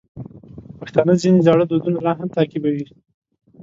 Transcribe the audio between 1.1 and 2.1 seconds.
ځینې زاړه دودونه